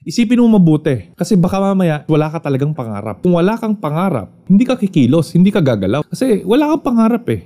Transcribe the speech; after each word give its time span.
Isipin 0.00 0.40
mo 0.40 0.56
mabuti 0.56 1.12
kasi 1.12 1.36
baka 1.36 1.60
mamaya 1.60 2.08
wala 2.08 2.32
ka 2.32 2.40
talagang 2.40 2.72
pangarap. 2.72 3.20
Kung 3.20 3.36
wala 3.36 3.60
kang 3.60 3.76
pangarap, 3.76 4.32
hindi 4.48 4.64
ka 4.64 4.80
kikilos, 4.80 5.36
hindi 5.36 5.52
ka 5.52 5.60
gagalaw. 5.60 6.08
Kasi 6.08 6.40
wala 6.40 6.72
kang 6.72 6.88
pangarap 6.88 7.28
eh. 7.28 7.44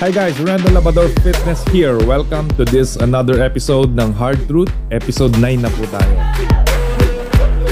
Hi 0.00 0.08
guys, 0.08 0.40
Randall 0.40 0.80
Labador 0.80 1.12
Fitness 1.20 1.60
here. 1.68 2.00
Welcome 2.08 2.48
to 2.56 2.64
this 2.64 2.96
another 2.96 3.44
episode 3.44 3.92
ng 3.92 4.08
Hard 4.16 4.40
Truth. 4.48 4.72
Episode 4.88 5.36
9 5.36 5.60
na 5.60 5.68
po 5.68 5.84
tayo. 5.92 6.16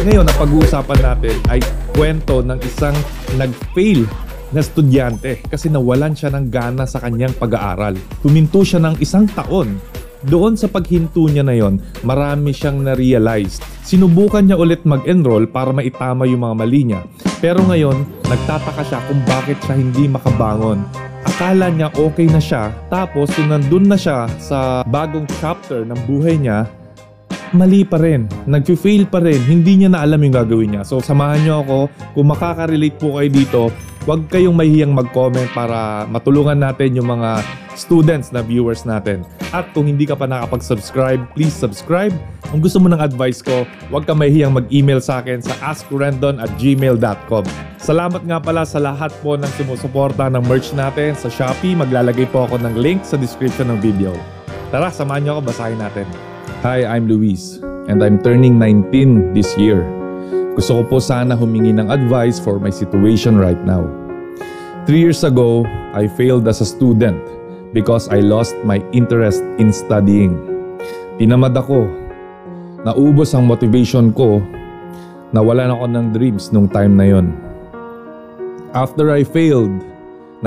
Ngayon, 0.05 0.29
ang 0.29 0.37
pag-uusapan 0.37 1.01
natin 1.01 1.37
ay 1.49 1.65
kwento 1.97 2.45
ng 2.45 2.61
isang 2.61 2.93
nag-fail 3.41 4.05
na 4.53 4.61
estudyante 4.61 5.41
kasi 5.49 5.73
nawalan 5.73 6.13
siya 6.13 6.29
ng 6.29 6.53
gana 6.53 6.85
sa 6.85 7.01
kanyang 7.01 7.33
pag-aaral. 7.33 7.97
Tuminto 8.21 8.61
siya 8.61 8.85
ng 8.85 9.01
isang 9.01 9.25
taon 9.33 9.81
doon 10.27 10.59
sa 10.59 10.67
paghinto 10.67 11.31
niya 11.31 11.47
na 11.47 11.55
yon, 11.55 11.79
marami 12.03 12.51
siyang 12.51 12.83
na-realize. 12.83 13.63
Sinubukan 13.87 14.43
niya 14.43 14.59
ulit 14.59 14.83
mag-enroll 14.83 15.47
para 15.47 15.71
maitama 15.71 16.27
yung 16.27 16.43
mga 16.43 16.55
mali 16.59 16.83
niya. 16.83 17.01
Pero 17.39 17.63
ngayon, 17.63 18.27
nagtataka 18.27 18.83
siya 18.83 18.99
kung 19.07 19.23
bakit 19.23 19.59
siya 19.63 19.79
hindi 19.79 20.11
makabangon. 20.11 20.83
Akala 21.27 21.71
niya 21.71 21.95
okay 21.95 22.27
na 22.27 22.43
siya, 22.43 22.75
tapos 22.91 23.31
kung 23.35 23.51
nandun 23.51 23.87
na 23.87 23.99
siya 23.99 24.27
sa 24.43 24.83
bagong 24.87 25.27
chapter 25.39 25.87
ng 25.87 26.01
buhay 26.11 26.39
niya, 26.39 26.67
mali 27.55 27.87
pa 27.87 28.03
rin. 28.03 28.27
Nag-fail 28.51 29.07
pa 29.07 29.23
rin. 29.23 29.39
Hindi 29.47 29.83
niya 29.83 29.95
na 29.95 30.03
alam 30.03 30.19
yung 30.19 30.35
gagawin 30.35 30.71
niya. 30.75 30.83
So 30.83 30.99
samahan 30.99 31.47
niyo 31.47 31.63
ako. 31.63 31.79
Kung 32.19 32.27
makaka-relate 32.35 32.99
po 32.99 33.19
kayo 33.19 33.31
dito, 33.31 33.63
huwag 34.07 34.31
kayong 34.31 34.55
mahihiyang 34.55 34.95
mag-comment 34.95 35.51
para 35.51 36.07
matulungan 36.07 36.63
natin 36.63 36.95
yung 36.95 37.11
mga 37.11 37.43
students 37.75 38.31
na 38.31 38.39
viewers 38.39 38.87
natin. 38.87 39.27
At 39.51 39.75
kung 39.75 39.91
hindi 39.91 40.07
ka 40.07 40.15
pa 40.15 40.31
nakapag-subscribe, 40.31 41.35
please 41.35 41.53
subscribe. 41.53 42.15
Kung 42.47 42.63
gusto 42.63 42.79
mo 42.79 42.87
ng 42.87 43.03
advice 43.03 43.43
ko, 43.43 43.67
huwag 43.91 44.07
ka 44.07 44.15
mahihiyang 44.15 44.55
mag-email 44.55 45.03
sa 45.03 45.19
akin 45.19 45.43
sa 45.43 45.59
askrendon 45.75 46.39
at 46.39 46.49
gmail.com. 46.55 47.45
Salamat 47.83 48.23
nga 48.23 48.39
pala 48.39 48.63
sa 48.63 48.79
lahat 48.79 49.11
po 49.21 49.35
ng 49.35 49.51
sumusuporta 49.59 50.31
ng 50.31 50.43
merch 50.47 50.71
natin 50.79 51.19
sa 51.19 51.27
Shopee. 51.27 51.75
Maglalagay 51.75 52.31
po 52.31 52.47
ako 52.47 52.63
ng 52.63 52.79
link 52.79 53.03
sa 53.03 53.19
description 53.19 53.75
ng 53.75 53.83
video. 53.83 54.15
Tara, 54.71 54.95
samahan 54.95 55.27
niyo 55.27 55.33
ako, 55.39 55.51
basahin 55.51 55.83
natin. 55.83 56.07
Hi, 56.63 56.87
I'm 56.87 57.11
Luis 57.11 57.59
and 57.91 58.03
I'm 58.03 58.23
turning 58.23 58.55
19 58.59 59.35
this 59.35 59.51
year. 59.59 59.83
Gusto 60.57 60.81
ko 60.81 60.83
po 60.89 60.97
sana 61.05 61.37
humingi 61.37 61.75
ng 61.77 61.93
advice 61.93 62.41
for 62.41 62.57
my 62.57 62.73
situation 62.73 63.37
right 63.37 63.61
now. 63.69 64.06
Three 64.87 65.03
years 65.03 65.27
ago, 65.27 65.67
I 65.99 66.07
failed 66.07 66.47
as 66.47 66.63
a 66.63 66.69
student 66.71 67.19
because 67.75 68.07
I 68.07 68.23
lost 68.23 68.55
my 68.63 68.79
interest 68.95 69.43
in 69.59 69.75
studying. 69.75 70.39
Tinamad 71.19 71.59
ako. 71.59 71.91
Naubos 72.87 73.35
ang 73.35 73.51
motivation 73.51 74.15
ko. 74.15 74.39
Nawalan 75.35 75.75
ako 75.75 75.85
ng 75.91 76.07
dreams 76.15 76.55
nung 76.55 76.71
time 76.71 76.95
na 76.95 77.03
yon. 77.03 77.35
After 78.79 79.11
I 79.11 79.27
failed, 79.27 79.75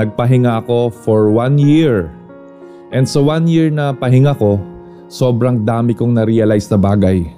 nagpahinga 0.00 0.64
ako 0.64 0.88
for 0.88 1.28
one 1.28 1.60
year. 1.60 2.08
And 2.96 3.04
sa 3.04 3.20
one 3.20 3.44
year 3.44 3.68
na 3.68 3.92
pahinga 3.92 4.40
ko, 4.40 4.56
sobrang 5.12 5.68
dami 5.68 5.92
kong 5.92 6.16
na-realize 6.16 6.64
na 6.72 6.80
bagay. 6.80 7.28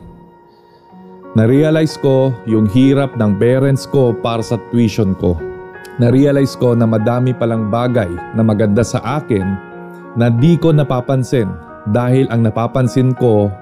Na-realize 1.35 1.99
ko 1.99 2.31
yung 2.47 2.71
hirap 2.71 3.19
ng 3.19 3.43
parents 3.43 3.91
ko 3.91 4.15
para 4.15 4.39
sa 4.39 4.55
tuition 4.71 5.19
ko. 5.19 5.35
Na-realize 6.01 6.57
ko 6.57 6.73
na 6.73 6.89
madami 6.89 7.37
palang 7.37 7.69
bagay 7.69 8.09
na 8.33 8.41
maganda 8.41 8.81
sa 8.81 9.21
akin 9.21 9.45
na 10.17 10.33
di 10.33 10.57
ko 10.57 10.73
napapansin 10.73 11.49
dahil 11.93 12.25
ang 12.33 12.49
napapansin 12.49 13.13
ko 13.17 13.53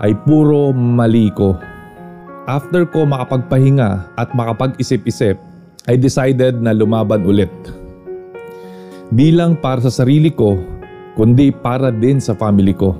ay 0.00 0.12
puro 0.28 0.72
mali 0.76 1.32
ko. 1.32 1.56
After 2.48 2.84
ko 2.88 3.06
makapagpahinga 3.08 4.16
at 4.18 4.28
makapag-isip-isip, 4.36 5.38
I 5.88 5.94
decided 5.96 6.60
na 6.60 6.76
lumaban 6.76 7.24
ulit. 7.24 7.52
Di 9.10 9.32
lang 9.32 9.56
para 9.56 9.80
sa 9.80 9.92
sarili 9.92 10.28
ko, 10.28 10.60
kundi 11.16 11.48
para 11.48 11.88
din 11.88 12.20
sa 12.20 12.36
family 12.36 12.76
ko. 12.76 12.96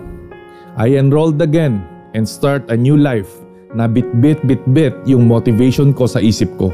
I 0.80 0.96
enrolled 0.96 1.42
again 1.42 1.84
and 2.16 2.24
start 2.24 2.64
a 2.72 2.76
new 2.76 2.96
life 2.96 3.28
na 3.76 3.86
bit-bit-bit-bit 3.86 5.04
yung 5.04 5.28
motivation 5.28 5.92
ko 5.92 6.08
sa 6.08 6.18
isip 6.22 6.48
ko. 6.56 6.72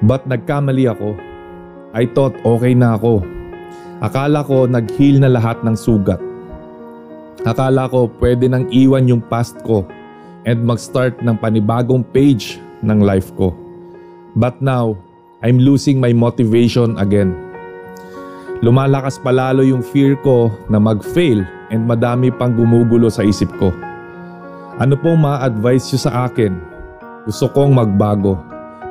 But 0.00 0.24
nagkamali 0.24 0.88
ako. 0.88 1.16
I 1.92 2.06
thought 2.10 2.38
okay 2.46 2.72
na 2.72 2.96
ako 2.96 3.40
Akala 4.00 4.40
ko 4.48 4.64
nag-heal 4.64 5.20
na 5.20 5.28
lahat 5.28 5.60
ng 5.60 5.76
sugat. 5.76 6.16
Akala 7.44 7.84
ko 7.92 8.08
pwede 8.16 8.48
nang 8.48 8.64
iwan 8.72 9.04
yung 9.04 9.20
past 9.20 9.60
ko 9.60 9.84
and 10.48 10.64
mag-start 10.64 11.20
ng 11.20 11.36
panibagong 11.36 12.00
page 12.00 12.56
ng 12.80 13.04
life 13.04 13.28
ko. 13.36 13.52
But 14.32 14.64
now, 14.64 14.96
I'm 15.44 15.60
losing 15.60 16.00
my 16.00 16.16
motivation 16.16 16.96
again. 16.96 17.36
Lumalakas 18.64 19.20
palalo 19.20 19.60
yung 19.68 19.84
fear 19.84 20.16
ko 20.24 20.48
na 20.72 20.80
mag-fail 20.80 21.44
and 21.68 21.84
madami 21.84 22.32
pang 22.32 22.56
gumugulo 22.56 23.12
sa 23.12 23.20
isip 23.20 23.52
ko. 23.60 23.68
Ano 24.80 24.96
pong 24.96 25.20
ma-advise 25.20 25.92
nyo 25.92 26.00
sa 26.00 26.12
akin? 26.24 26.56
Gusto 27.28 27.52
kong 27.52 27.76
magbago 27.76 28.40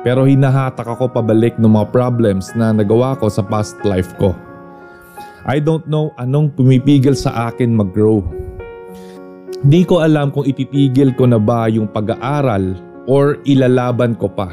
pero 0.00 0.24
hinahatak 0.24 0.88
ako 0.88 1.12
pabalik 1.12 1.60
ng 1.60 1.68
mga 1.68 1.92
problems 1.92 2.52
na 2.56 2.72
nagawa 2.72 3.16
ko 3.20 3.28
sa 3.28 3.44
past 3.44 3.76
life 3.84 4.16
ko. 4.16 4.32
I 5.44 5.60
don't 5.60 5.84
know 5.88 6.12
anong 6.20 6.52
pumipigil 6.56 7.16
sa 7.16 7.52
akin 7.52 7.72
mag-grow. 7.72 8.24
Di 9.60 9.84
ko 9.84 10.00
alam 10.00 10.32
kung 10.32 10.48
ipipigil 10.48 11.12
ko 11.16 11.28
na 11.28 11.36
ba 11.36 11.68
yung 11.68 11.84
pag-aaral 11.88 12.76
or 13.04 13.36
ilalaban 13.44 14.16
ko 14.16 14.28
pa. 14.32 14.48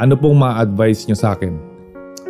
Ano 0.00 0.16
pong 0.16 0.40
ma-advise 0.40 1.08
nyo 1.08 1.16
sa 1.16 1.32
akin? 1.36 1.56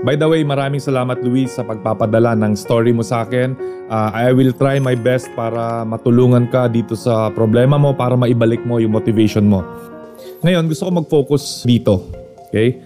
By 0.00 0.16
the 0.16 0.24
way, 0.24 0.46
maraming 0.46 0.80
salamat 0.80 1.20
Luis 1.20 1.52
sa 1.52 1.66
pagpapadala 1.66 2.32
ng 2.38 2.56
story 2.56 2.94
mo 2.94 3.04
sa 3.04 3.26
akin. 3.26 3.52
Uh, 3.90 4.10
I 4.14 4.30
will 4.32 4.54
try 4.54 4.80
my 4.80 4.96
best 4.96 5.28
para 5.36 5.84
matulungan 5.84 6.48
ka 6.48 6.70
dito 6.70 6.96
sa 6.96 7.28
problema 7.34 7.76
mo 7.76 7.92
para 7.92 8.14
maibalik 8.14 8.62
mo 8.62 8.78
yung 8.78 8.94
motivation 8.94 9.44
mo. 9.44 9.60
Ngayon, 10.40 10.70
gusto 10.70 10.88
ko 10.88 10.90
mag-focus 11.02 11.68
dito. 11.68 12.19
Okay? 12.50 12.82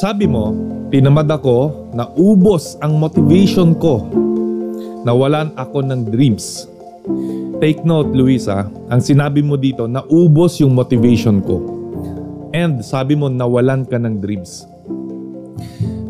Sabi 0.00 0.24
mo, 0.24 0.56
tinamad 0.88 1.28
ako 1.28 1.92
na 1.92 2.08
ubos 2.16 2.80
ang 2.80 2.96
motivation 2.96 3.76
ko 3.76 4.08
nawalan 5.02 5.50
ako 5.58 5.82
ng 5.82 6.08
dreams. 6.10 6.66
Take 7.58 7.82
note, 7.86 8.10
Luisa, 8.14 8.66
ang 8.90 9.02
sinabi 9.02 9.42
mo 9.42 9.58
dito, 9.58 9.86
naubos 9.86 10.58
yung 10.62 10.74
motivation 10.74 11.42
ko. 11.42 11.62
And 12.54 12.82
sabi 12.82 13.14
mo, 13.18 13.30
nawalan 13.30 13.86
ka 13.86 13.98
ng 13.98 14.18
dreams. 14.22 14.66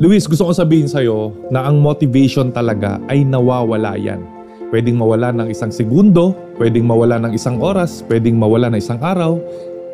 Luis, 0.00 0.24
gusto 0.24 0.48
ko 0.48 0.52
sabihin 0.52 0.88
sa'yo 0.88 1.48
na 1.52 1.68
ang 1.68 1.80
motivation 1.80 2.50
talaga 2.50 2.98
ay 3.08 3.24
nawawala 3.24 3.96
yan. 4.00 4.20
Pwedeng 4.72 4.96
mawala 4.96 5.28
ng 5.36 5.52
isang 5.52 5.68
segundo, 5.68 6.32
pwedeng 6.56 6.88
mawala 6.88 7.20
ng 7.20 7.32
isang 7.36 7.60
oras, 7.60 8.00
pwedeng 8.08 8.40
mawala 8.40 8.72
ng 8.72 8.80
isang 8.80 9.00
araw, 9.04 9.36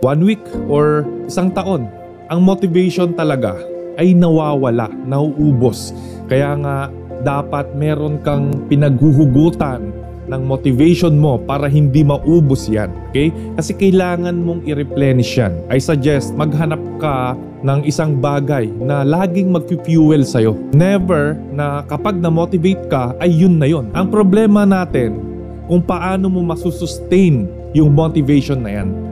one 0.06 0.22
week, 0.22 0.42
or 0.70 1.02
isang 1.26 1.50
taon. 1.50 1.90
Ang 2.28 2.44
motivation 2.44 3.16
talaga 3.16 3.56
ay 3.96 4.12
nawawala, 4.12 4.92
nauubos. 5.08 5.96
Kaya 6.28 6.52
nga 6.60 6.92
dapat 7.24 7.72
meron 7.72 8.20
kang 8.20 8.68
pinaghuhugutan 8.68 9.88
ng 10.28 10.42
motivation 10.44 11.16
mo 11.16 11.40
para 11.40 11.72
hindi 11.72 12.04
maubos 12.04 12.68
yan. 12.68 12.92
Okay? 13.08 13.32
Kasi 13.56 13.72
kailangan 13.72 14.44
mong 14.44 14.60
i-replenish 14.68 15.40
yan. 15.40 15.56
I 15.72 15.80
suggest 15.80 16.36
maghanap 16.36 16.84
ka 17.00 17.32
ng 17.64 17.88
isang 17.88 18.20
bagay 18.20 18.68
na 18.76 19.08
laging 19.08 19.48
mag-fuel 19.48 20.20
sa'yo. 20.20 20.52
Never 20.76 21.32
na 21.56 21.80
kapag 21.88 22.20
na-motivate 22.20 22.92
ka, 22.92 23.16
ay 23.24 23.32
yun 23.32 23.56
na 23.56 23.64
yun. 23.64 23.88
Ang 23.96 24.12
problema 24.12 24.68
natin, 24.68 25.16
kung 25.64 25.80
paano 25.80 26.28
mo 26.28 26.44
masusustain 26.44 27.48
yung 27.72 27.96
motivation 27.96 28.60
na 28.60 28.84
yan. 28.84 29.07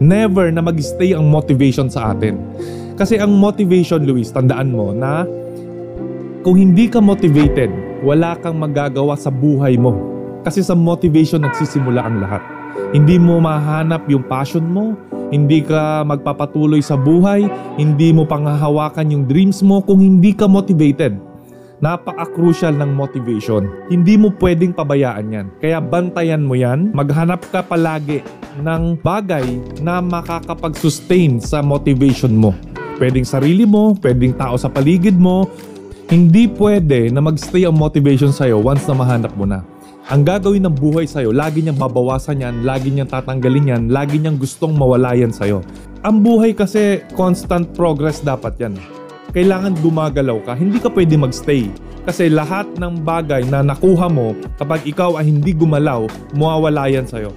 Never 0.00 0.48
na 0.48 0.64
mag-stay 0.64 1.12
ang 1.12 1.28
motivation 1.28 1.92
sa 1.92 2.16
atin. 2.16 2.40
Kasi 2.96 3.20
ang 3.20 3.36
motivation, 3.36 4.00
Luis, 4.08 4.32
tandaan 4.32 4.72
mo 4.72 4.96
na 4.96 5.28
kung 6.40 6.56
hindi 6.56 6.88
ka 6.88 7.04
motivated, 7.04 7.68
wala 8.00 8.32
kang 8.40 8.56
magagawa 8.56 9.12
sa 9.12 9.28
buhay 9.28 9.76
mo. 9.76 9.92
Kasi 10.40 10.64
sa 10.64 10.72
motivation 10.72 11.44
nagsisimula 11.44 12.00
ang 12.00 12.16
lahat. 12.24 12.40
Hindi 12.96 13.20
mo 13.20 13.44
mahanap 13.44 14.08
yung 14.08 14.24
passion 14.24 14.64
mo, 14.64 14.96
hindi 15.28 15.60
ka 15.60 16.00
magpapatuloy 16.08 16.80
sa 16.80 16.96
buhay, 16.96 17.44
hindi 17.76 18.08
mo 18.10 18.24
panghahawakan 18.24 19.12
yung 19.12 19.24
dreams 19.28 19.60
mo 19.60 19.84
kung 19.84 20.00
hindi 20.00 20.32
ka 20.32 20.48
motivated. 20.48 21.29
Napaka-crucial 21.80 22.76
ng 22.76 22.92
motivation. 22.92 23.64
Hindi 23.88 24.20
mo 24.20 24.28
pwedeng 24.36 24.76
pabayaan 24.76 25.32
yan. 25.32 25.46
Kaya 25.64 25.80
bantayan 25.80 26.44
mo 26.44 26.52
yan, 26.52 26.92
maghanap 26.92 27.40
ka 27.48 27.64
palagi 27.64 28.20
ng 28.60 29.00
bagay 29.00 29.48
na 29.80 30.04
makakapag-sustain 30.04 31.40
sa 31.40 31.64
motivation 31.64 32.36
mo. 32.36 32.52
Pwedeng 33.00 33.24
sarili 33.24 33.64
mo, 33.64 33.96
pwedeng 34.04 34.36
tao 34.36 34.60
sa 34.60 34.68
paligid 34.68 35.16
mo, 35.16 35.48
hindi 36.12 36.52
pwede 36.52 37.08
na 37.08 37.24
magstay 37.24 37.64
ang 37.64 37.80
motivation 37.80 38.28
sa'yo 38.28 38.60
once 38.60 38.84
na 38.84 39.00
mahanap 39.00 39.32
mo 39.32 39.48
na. 39.48 39.64
Ang 40.12 40.20
gagawin 40.20 40.68
ng 40.68 40.76
buhay 40.76 41.08
sa'yo, 41.08 41.32
lagi 41.32 41.64
niyang 41.64 41.80
babawasan 41.80 42.44
yan, 42.44 42.60
lagi 42.60 42.92
niyang 42.92 43.08
tatanggalin 43.08 43.72
yan, 43.72 43.82
lagi 43.88 44.20
niyang 44.20 44.36
gustong 44.36 44.76
mawala 44.76 45.16
yan 45.16 45.32
sa'yo. 45.32 45.64
Ang 46.04 46.20
buhay 46.20 46.52
kasi, 46.52 47.00
constant 47.16 47.72
progress 47.72 48.20
dapat 48.20 48.52
yan. 48.60 48.99
Kailangan 49.30 49.78
gumagalaw 49.78 50.42
ka, 50.42 50.58
hindi 50.58 50.82
ka 50.82 50.90
pwede 50.90 51.14
magstay. 51.14 51.70
Kasi 52.02 52.26
lahat 52.26 52.66
ng 52.82 53.06
bagay 53.06 53.46
na 53.46 53.62
nakuha 53.62 54.10
mo, 54.10 54.34
kapag 54.58 54.82
ikaw 54.82 55.14
ay 55.22 55.30
hindi 55.30 55.54
gumalaw, 55.54 56.10
mawawala 56.34 56.90
yan 56.90 57.06
sa'yo. 57.06 57.30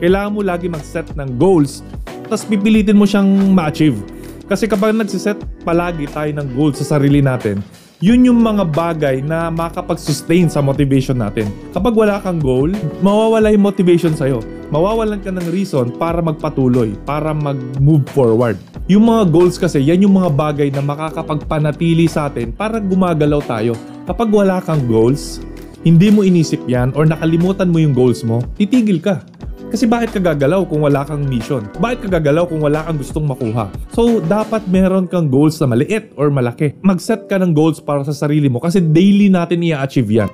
Kailangan 0.00 0.32
mo 0.32 0.40
lagi 0.40 0.72
mag-set 0.72 1.04
ng 1.12 1.36
goals, 1.36 1.84
tapos 2.32 2.48
pipilitin 2.48 2.96
mo 2.96 3.04
siyang 3.04 3.28
ma-achieve. 3.52 4.00
Kasi 4.48 4.64
kapag 4.64 4.96
nagsiset 4.96 5.36
palagi 5.68 6.08
tayo 6.08 6.32
ng 6.32 6.48
goals 6.56 6.80
sa 6.80 6.96
sarili 6.96 7.20
natin, 7.20 7.60
yun 8.00 8.24
yung 8.24 8.40
mga 8.40 8.64
bagay 8.64 9.20
na 9.20 9.52
makapag-sustain 9.52 10.48
sa 10.48 10.64
motivation 10.64 11.20
natin. 11.20 11.52
Kapag 11.76 11.92
wala 11.92 12.24
kang 12.24 12.40
goal, 12.40 12.72
mawawala 13.04 13.52
yung 13.52 13.68
motivation 13.68 14.16
sa'yo. 14.16 14.40
Mawawalan 14.68 15.24
ka 15.24 15.32
ng 15.32 15.48
reason 15.48 15.88
para 15.96 16.20
magpatuloy, 16.20 16.92
para 17.08 17.32
mag-move 17.32 18.04
forward. 18.12 18.60
Yung 18.84 19.08
mga 19.08 19.32
goals 19.32 19.56
kasi, 19.56 19.80
yan 19.80 20.04
yung 20.04 20.20
mga 20.20 20.28
bagay 20.36 20.68
na 20.68 20.84
makakapagpanatili 20.84 22.04
sa 22.04 22.28
atin 22.28 22.52
para 22.52 22.76
gumagalaw 22.76 23.40
tayo. 23.48 23.72
Kapag 24.04 24.28
wala 24.28 24.60
kang 24.60 24.84
goals, 24.84 25.40
hindi 25.88 26.12
mo 26.12 26.20
inisip 26.20 26.60
yan 26.68 26.92
or 26.92 27.08
nakalimutan 27.08 27.72
mo 27.72 27.80
yung 27.80 27.96
goals 27.96 28.20
mo, 28.20 28.44
titigil 28.60 29.00
ka. 29.00 29.24
Kasi 29.72 29.88
bakit 29.88 30.16
ka 30.16 30.20
gagalaw 30.20 30.68
kung 30.68 30.84
wala 30.84 31.00
kang 31.04 31.24
mission? 31.24 31.64
Bakit 31.80 32.04
ka 32.04 32.20
gagalaw 32.20 32.44
kung 32.48 32.60
wala 32.60 32.84
kang 32.84 33.00
gustong 33.00 33.24
makuha? 33.24 33.72
So, 33.96 34.20
dapat 34.20 34.68
meron 34.68 35.08
kang 35.08 35.32
goals 35.32 35.56
na 35.64 35.68
maliit 35.68 36.12
or 36.16 36.28
malaki. 36.28 36.76
Mag-set 36.84 37.24
ka 37.24 37.40
ng 37.40 37.56
goals 37.56 37.80
para 37.80 38.04
sa 38.04 38.12
sarili 38.12 38.52
mo 38.52 38.60
kasi 38.60 38.84
daily 38.84 39.32
natin 39.32 39.64
i-achieve 39.64 40.08
yan. 40.08 40.28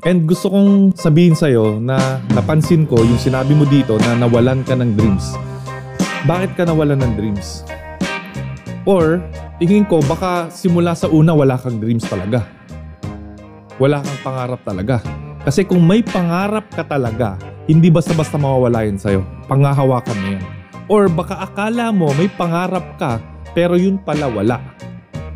And 0.00 0.24
gusto 0.24 0.48
kong 0.48 0.96
sabihin 0.96 1.36
sa'yo 1.36 1.76
na 1.76 2.24
napansin 2.32 2.88
ko 2.88 3.04
yung 3.04 3.20
sinabi 3.20 3.52
mo 3.52 3.68
dito 3.68 4.00
na 4.00 4.16
nawalan 4.16 4.64
ka 4.64 4.72
ng 4.72 4.96
dreams. 4.96 5.36
Bakit 6.24 6.56
ka 6.56 6.64
nawalan 6.64 7.04
ng 7.04 7.12
dreams? 7.20 7.68
Or, 8.88 9.20
tingin 9.60 9.84
ko 9.84 10.00
baka 10.00 10.48
simula 10.48 10.96
sa 10.96 11.04
una 11.12 11.36
wala 11.36 11.60
kang 11.60 11.76
dreams 11.76 12.08
talaga. 12.08 12.48
Wala 13.76 14.00
kang 14.00 14.20
pangarap 14.24 14.60
talaga. 14.64 15.04
Kasi 15.44 15.68
kung 15.68 15.84
may 15.84 16.00
pangarap 16.00 16.72
ka 16.72 16.80
talaga, 16.80 17.36
hindi 17.68 17.92
basta-basta 17.92 18.40
mawawala 18.40 18.88
yan 18.88 18.96
sa'yo. 18.96 19.20
Pangahawakan 19.52 20.16
mo 20.16 20.28
yan. 20.32 20.44
Or 20.88 21.12
baka 21.12 21.44
akala 21.44 21.92
mo 21.92 22.08
may 22.16 22.32
pangarap 22.32 22.96
ka, 22.96 23.20
pero 23.52 23.76
yun 23.76 24.00
pala 24.00 24.32
wala. 24.32 24.64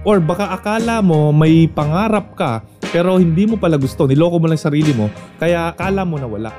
Or 0.09 0.25
baka 0.25 0.57
akala 0.57 1.05
mo 1.05 1.37
may 1.37 1.69
pangarap 1.69 2.33
ka, 2.33 2.65
pero 2.95 3.19
hindi 3.19 3.43
mo 3.43 3.59
pala 3.59 3.75
gusto, 3.75 4.07
niloko 4.07 4.39
mo 4.39 4.47
lang 4.47 4.63
sarili 4.63 4.95
mo, 4.95 5.11
kaya 5.43 5.75
akala 5.75 6.07
mo 6.07 6.15
na 6.15 6.31
wala. 6.31 6.51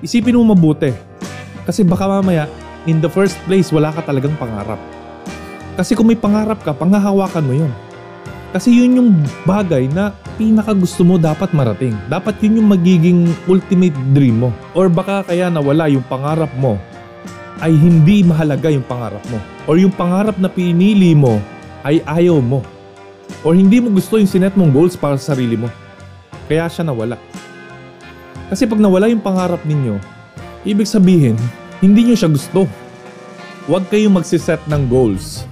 Isipin 0.00 0.32
mo 0.40 0.56
mabuti. 0.56 0.96
Kasi 1.68 1.84
baka 1.84 2.08
mamaya, 2.08 2.48
in 2.88 3.04
the 3.04 3.10
first 3.12 3.36
place, 3.44 3.68
wala 3.68 3.92
ka 3.92 4.00
talagang 4.00 4.32
pangarap. 4.40 4.80
Kasi 5.76 5.92
kung 5.92 6.08
may 6.08 6.16
pangarap 6.16 6.64
ka, 6.64 6.72
pangahawakan 6.72 7.44
mo 7.44 7.52
yun. 7.52 7.72
Kasi 8.56 8.72
yun 8.72 8.96
yung 8.96 9.10
bagay 9.44 9.92
na 9.92 10.16
pinaka 10.40 10.72
gusto 10.72 11.04
mo 11.04 11.20
dapat 11.20 11.52
marating. 11.52 11.92
Dapat 12.08 12.40
yun 12.40 12.64
yung 12.64 12.68
magiging 12.72 13.20
ultimate 13.44 13.92
dream 14.16 14.48
mo. 14.48 14.50
Or 14.72 14.88
baka 14.88 15.20
kaya 15.20 15.52
nawala 15.52 15.92
yung 15.92 16.06
pangarap 16.08 16.48
mo 16.56 16.80
ay 17.60 17.76
hindi 17.76 18.24
mahalaga 18.24 18.72
yung 18.72 18.88
pangarap 18.88 19.20
mo. 19.28 19.36
Or 19.68 19.76
yung 19.76 19.92
pangarap 19.92 20.40
na 20.40 20.48
pinili 20.48 21.12
mo 21.12 21.36
ay 21.84 22.00
ayaw 22.08 22.40
mo. 22.40 22.64
Or 23.46 23.54
hindi 23.54 23.78
mo 23.78 23.94
gusto 23.94 24.18
yung 24.18 24.30
sinet 24.30 24.58
mong 24.58 24.74
goals 24.74 24.94
para 24.98 25.14
sa 25.20 25.34
sarili 25.34 25.54
mo. 25.54 25.70
Kaya 26.50 26.66
siya 26.66 26.86
nawala. 26.86 27.18
Kasi 28.46 28.66
pag 28.66 28.78
nawala 28.78 29.10
yung 29.10 29.22
pangarap 29.22 29.62
ninyo, 29.66 29.98
ibig 30.62 30.86
sabihin, 30.86 31.34
hindi 31.82 32.06
nyo 32.06 32.14
siya 32.14 32.30
gusto. 32.30 32.66
Huwag 33.66 33.90
kayong 33.90 34.14
magsiset 34.14 34.62
ng 34.70 34.86
goals 34.86 35.42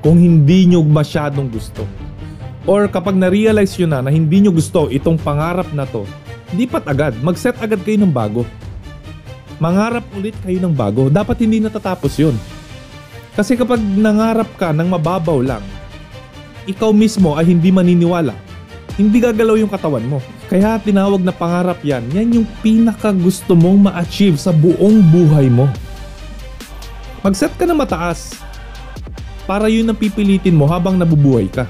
kung 0.00 0.16
hindi 0.16 0.64
nyo 0.68 0.80
masyadong 0.80 1.52
gusto. 1.52 1.84
Or 2.68 2.88
kapag 2.88 3.16
na-realize 3.16 3.76
nyo 3.80 3.88
na 3.88 4.00
na 4.04 4.10
hindi 4.12 4.40
nyo 4.40 4.52
gusto 4.52 4.88
itong 4.88 5.20
pangarap 5.20 5.68
na 5.72 5.84
to, 5.88 6.08
di 6.52 6.64
pat 6.64 6.84
agad, 6.88 7.16
mag-set 7.20 7.56
agad 7.60 7.80
kayo 7.84 8.00
ng 8.00 8.12
bago. 8.12 8.44
Mangarap 9.60 10.04
ulit 10.16 10.36
kayo 10.40 10.60
ng 10.64 10.72
bago. 10.72 11.08
Dapat 11.12 11.44
hindi 11.44 11.60
natatapos 11.60 12.12
yun. 12.20 12.36
Kasi 13.36 13.56
kapag 13.56 13.80
nangarap 13.80 14.48
ka 14.56 14.72
ng 14.72 14.88
mababaw 14.88 15.40
lang, 15.44 15.64
ikaw 16.68 16.92
mismo 16.92 17.34
ay 17.40 17.48
hindi 17.48 17.72
maniniwala. 17.72 18.36
Hindi 19.00 19.24
gagalaw 19.24 19.56
yung 19.56 19.72
katawan 19.72 20.04
mo. 20.04 20.20
Kaya 20.52 20.76
tinawag 20.76 21.24
na 21.24 21.32
pangarap 21.32 21.80
yan, 21.80 22.04
yan 22.12 22.28
yung 22.40 22.46
pinaka 22.60 23.08
gusto 23.14 23.56
mong 23.56 23.88
ma-achieve 23.88 24.36
sa 24.36 24.52
buong 24.52 25.00
buhay 25.08 25.48
mo. 25.48 25.64
Mag-set 27.24 27.56
ka 27.56 27.64
na 27.64 27.72
mataas 27.72 28.36
para 29.48 29.72
yun 29.72 29.88
ang 29.88 29.96
pipilitin 29.96 30.52
mo 30.52 30.68
habang 30.68 31.00
nabubuhay 31.00 31.48
ka. 31.48 31.64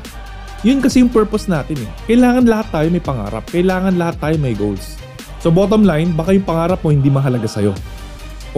Yun 0.67 0.83
kasi 0.83 0.99
yung 0.99 1.13
purpose 1.15 1.47
natin 1.47 1.79
eh. 1.79 1.91
Kailangan 2.11 2.51
lahat 2.51 2.67
tayo 2.75 2.89
may 2.91 3.03
pangarap. 3.03 3.47
Kailangan 3.47 3.95
lahat 3.95 4.17
tayo 4.19 4.37
may 4.43 4.59
goals. 4.59 4.99
So 5.39 5.55
bottom 5.55 5.87
line, 5.87 6.11
baka 6.19 6.35
yung 6.35 6.43
pangarap 6.43 6.83
mo 6.83 6.91
hindi 6.91 7.07
mahalaga 7.07 7.47
sa'yo. 7.47 7.71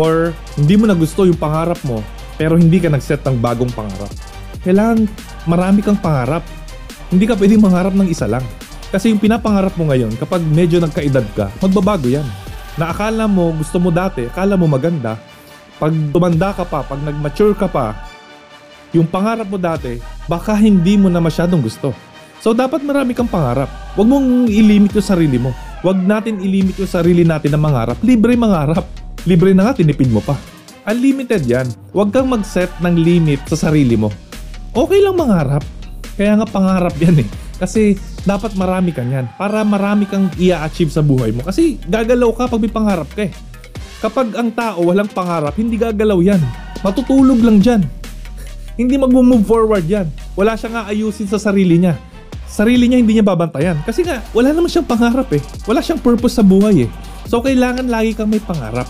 Or 0.00 0.32
hindi 0.56 0.80
mo 0.80 0.88
na 0.88 0.96
gusto 0.96 1.28
yung 1.28 1.36
pangarap 1.36 1.76
mo 1.84 2.00
pero 2.40 2.56
hindi 2.56 2.80
ka 2.80 2.88
nag-set 2.88 3.20
ng 3.28 3.36
bagong 3.36 3.68
pangarap. 3.76 4.08
Kailangan 4.64 5.04
marami 5.50 5.82
kang 5.82 5.98
pangarap. 5.98 6.46
Hindi 7.10 7.26
ka 7.26 7.34
pwedeng 7.34 7.66
mangarap 7.66 7.90
ng 7.98 8.06
isa 8.06 8.30
lang. 8.30 8.46
Kasi 8.94 9.10
yung 9.10 9.18
pinapangarap 9.18 9.74
mo 9.74 9.90
ngayon, 9.90 10.14
kapag 10.14 10.42
medyo 10.46 10.78
nagkaedad 10.78 11.26
ka, 11.34 11.50
magbabago 11.58 12.06
yan. 12.06 12.26
Na 12.78 12.94
akala 12.94 13.26
mo, 13.26 13.50
gusto 13.54 13.82
mo 13.82 13.90
dati, 13.90 14.30
akala 14.30 14.54
mo 14.54 14.70
maganda, 14.70 15.18
pag 15.82 15.90
tumanda 16.14 16.54
ka 16.54 16.62
pa, 16.62 16.86
pag 16.86 17.02
nag-mature 17.02 17.58
ka 17.58 17.66
pa, 17.66 17.98
yung 18.90 19.06
pangarap 19.06 19.46
mo 19.46 19.58
dati, 19.58 19.98
baka 20.26 20.54
hindi 20.54 20.98
mo 20.98 21.06
na 21.10 21.22
masyadong 21.22 21.62
gusto. 21.62 21.94
So 22.42 22.56
dapat 22.56 22.82
marami 22.82 23.14
kang 23.14 23.30
pangarap. 23.30 23.68
Huwag 23.94 24.08
mong 24.08 24.48
ilimit 24.48 24.96
yung 24.96 25.06
sarili 25.06 25.38
mo. 25.38 25.54
Huwag 25.84 26.00
natin 26.00 26.40
ilimit 26.40 26.76
yung 26.80 26.90
sarili 26.90 27.22
natin 27.22 27.54
na 27.54 27.60
mangarap. 27.60 27.98
Libre 28.02 28.34
mangarap. 28.34 28.84
Libre 29.28 29.52
na 29.52 29.68
nga, 29.68 29.76
tinipid 29.76 30.08
mo 30.08 30.24
pa. 30.24 30.34
Unlimited 30.88 31.44
yan. 31.44 31.68
Huwag 31.92 32.10
kang 32.10 32.32
mag-set 32.32 32.72
ng 32.80 32.96
limit 32.96 33.44
sa 33.44 33.68
sarili 33.68 33.94
mo. 33.94 34.08
Okay 34.70 35.02
lang 35.02 35.18
mangarap. 35.18 35.66
Kaya 36.14 36.38
nga 36.38 36.46
pangarap 36.46 36.94
yan 37.02 37.26
eh. 37.26 37.28
Kasi 37.58 37.98
dapat 38.22 38.54
marami 38.54 38.94
kang 38.94 39.10
yan. 39.10 39.26
Para 39.34 39.66
marami 39.66 40.06
kang 40.06 40.30
i-achieve 40.38 40.94
sa 40.94 41.02
buhay 41.02 41.34
mo. 41.34 41.42
Kasi 41.42 41.76
gagalaw 41.90 42.30
ka 42.36 42.44
pag 42.46 42.62
may 42.62 42.72
pangarap 42.72 43.10
ka 43.10 43.26
eh. 43.26 43.32
Kapag 44.00 44.32
ang 44.38 44.48
tao 44.54 44.86
walang 44.86 45.10
pangarap, 45.10 45.52
hindi 45.58 45.76
gagalaw 45.76 46.22
yan. 46.22 46.40
Matutulog 46.80 47.42
lang 47.44 47.60
dyan 47.60 47.82
hindi 48.80 48.96
mag-move 48.96 49.44
forward 49.44 49.84
yan. 49.84 50.08
Wala 50.32 50.56
siyang 50.56 50.88
aayusin 50.88 51.28
sa 51.28 51.36
sarili 51.36 51.76
niya. 51.76 52.00
Sarili 52.48 52.88
niya 52.88 52.98
hindi 52.98 53.18
niya 53.18 53.26
babantayan. 53.26 53.76
Kasi 53.84 54.02
nga, 54.02 54.24
wala 54.32 54.56
naman 54.56 54.72
siyang 54.72 54.88
pangarap 54.88 55.28
eh. 55.36 55.42
Wala 55.68 55.84
siyang 55.84 56.00
purpose 56.00 56.40
sa 56.40 56.44
buhay 56.46 56.88
eh. 56.88 56.90
So, 57.28 57.44
kailangan 57.44 57.86
lagi 57.86 58.16
kang 58.16 58.32
may 58.32 58.40
pangarap. 58.42 58.88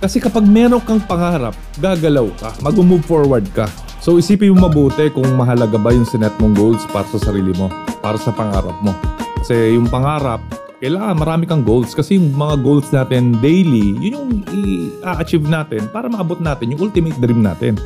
Kasi 0.00 0.20
kapag 0.20 0.44
meron 0.44 0.84
kang 0.84 1.02
pangarap, 1.02 1.56
gagalaw 1.80 2.28
ka, 2.38 2.54
mag-move 2.60 3.02
forward 3.02 3.48
ka. 3.56 3.66
So, 4.00 4.16
isipin 4.16 4.56
mo 4.56 4.64
mabuti 4.64 5.12
kung 5.12 5.28
mahalaga 5.36 5.76
ba 5.76 5.92
yung 5.92 6.08
sinet 6.08 6.32
mong 6.40 6.56
goals 6.56 6.82
para 6.88 7.04
sa 7.12 7.20
sarili 7.20 7.52
mo, 7.52 7.68
para 8.00 8.16
sa 8.16 8.32
pangarap 8.32 8.72
mo. 8.80 8.96
Kasi 9.44 9.76
yung 9.76 9.92
pangarap, 9.92 10.40
kailangan 10.80 11.20
marami 11.20 11.44
kang 11.44 11.60
goals 11.60 11.92
kasi 11.92 12.16
yung 12.16 12.32
mga 12.32 12.64
goals 12.64 12.88
natin 12.88 13.36
daily, 13.44 13.92
yun 14.00 14.12
yung 14.16 14.32
i-achieve 14.48 15.44
natin 15.44 15.84
para 15.92 16.08
maabot 16.08 16.40
natin 16.40 16.72
yung 16.72 16.88
ultimate 16.88 17.20
dream 17.20 17.44
natin. 17.44 17.76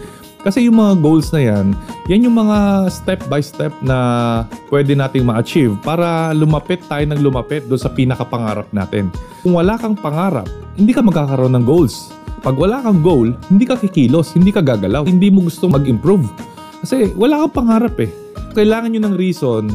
Kasi 0.47 0.71
yung 0.71 0.79
mga 0.79 1.03
goals 1.03 1.35
na 1.35 1.43
yan, 1.43 1.75
yan 2.07 2.31
yung 2.31 2.37
mga 2.39 2.87
step 2.95 3.19
by 3.27 3.43
step 3.43 3.75
na 3.83 3.99
pwede 4.71 4.95
nating 4.95 5.27
ma-achieve 5.27 5.75
para 5.83 6.31
lumapit 6.31 6.79
tayo 6.87 7.03
ng 7.11 7.19
lumapit 7.19 7.67
doon 7.67 7.81
sa 7.83 7.91
pinakapangarap 7.91 8.71
natin. 8.71 9.11
Kung 9.43 9.59
wala 9.59 9.75
kang 9.75 9.99
pangarap, 9.99 10.47
hindi 10.79 10.95
ka 10.95 11.03
magkakaroon 11.03 11.59
ng 11.59 11.67
goals. 11.67 12.15
Pag 12.45 12.61
wala 12.61 12.85
kang 12.85 13.01
goal, 13.01 13.33
hindi 13.49 13.65
ka 13.65 13.81
kikilos, 13.81 14.37
hindi 14.37 14.53
ka 14.53 14.61
gagalaw, 14.61 15.09
hindi 15.09 15.33
mo 15.33 15.49
gusto 15.49 15.65
mag-improve. 15.65 16.29
Kasi 16.85 17.09
wala 17.17 17.41
kang 17.41 17.65
pangarap 17.65 17.97
eh. 18.05 18.13
Kailangan 18.53 18.93
nyo 18.93 19.01
ng 19.01 19.17
reason, 19.17 19.73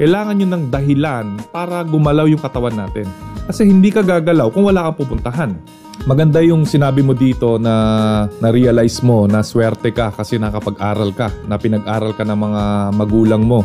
kailangan 0.00 0.40
nyo 0.40 0.48
ng 0.48 0.64
dahilan 0.72 1.36
para 1.52 1.84
gumalaw 1.84 2.24
yung 2.24 2.40
katawan 2.40 2.72
natin. 2.72 3.04
Kasi 3.44 3.68
hindi 3.68 3.92
ka 3.92 4.00
gagalaw 4.00 4.48
kung 4.48 4.64
wala 4.64 4.88
kang 4.88 4.96
pupuntahan. 5.04 5.60
Maganda 6.08 6.40
yung 6.40 6.64
sinabi 6.64 7.04
mo 7.04 7.12
dito 7.12 7.60
na 7.60 8.24
na-realize 8.40 9.04
mo 9.04 9.28
na 9.28 9.44
swerte 9.44 9.92
ka 9.92 10.08
kasi 10.08 10.40
nakapag-aral 10.40 11.12
ka, 11.12 11.28
na 11.44 11.60
pinag-aral 11.60 12.16
ka 12.16 12.24
ng 12.24 12.38
mga 12.48 12.62
magulang 12.96 13.44
mo. 13.44 13.60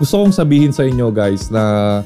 Gusto 0.00 0.24
kong 0.24 0.32
sabihin 0.32 0.72
sa 0.72 0.88
inyo 0.88 1.12
guys 1.12 1.52
na 1.52 2.00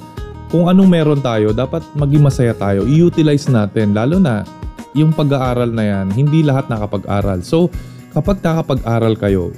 kung 0.51 0.67
anong 0.67 0.91
meron 0.91 1.23
tayo, 1.23 1.55
dapat 1.55 1.87
maging 1.95 2.27
masaya 2.27 2.51
tayo. 2.51 2.83
I-utilize 2.83 3.47
natin, 3.47 3.95
lalo 3.95 4.19
na 4.19 4.43
yung 4.97 5.13
pag-aaral 5.13 5.73
na 5.73 5.85
yan, 5.85 6.07
hindi 6.13 6.41
lahat 6.45 6.71
nakapag-aral. 6.73 7.45
So, 7.45 7.69
kapag 8.13 8.41
nakapag-aral 8.41 9.17
kayo, 9.21 9.53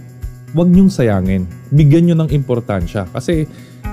huwag 0.54 0.70
niyong 0.70 0.90
sayangin. 0.90 1.46
Bigyan 1.70 2.10
niyo 2.10 2.16
ng 2.18 2.30
importansya. 2.34 3.06
Kasi 3.10 3.46